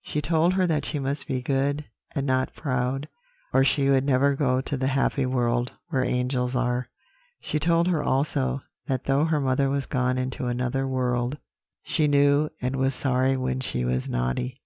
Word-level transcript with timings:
She 0.00 0.22
told 0.22 0.54
her 0.54 0.66
that 0.66 0.86
she 0.86 0.98
must 0.98 1.26
be 1.26 1.42
good, 1.42 1.84
and 2.14 2.26
not 2.26 2.54
proud, 2.54 3.08
or 3.52 3.62
she 3.62 3.90
would 3.90 4.06
never 4.06 4.34
go 4.34 4.62
to 4.62 4.74
the 4.74 4.86
happy 4.86 5.26
world 5.26 5.72
where 5.90 6.02
angels 6.02 6.56
are. 6.56 6.88
She 7.42 7.58
told 7.58 7.86
her 7.88 8.02
also, 8.02 8.62
that 8.86 9.04
though 9.04 9.26
her 9.26 9.38
mother 9.38 9.68
was 9.68 9.84
gone 9.84 10.16
into 10.16 10.46
another 10.46 10.88
world, 10.88 11.36
she 11.82 12.08
knew 12.08 12.48
and 12.62 12.76
was 12.76 12.94
sorry 12.94 13.36
when 13.36 13.60
she 13.60 13.84
was 13.84 14.08
naughty. 14.08 14.54